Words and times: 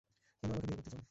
কেন 0.43 0.49
আমাকে 0.49 0.65
বিয়ে 0.65 0.77
করতে 0.77 0.89
চাও? 0.89 0.99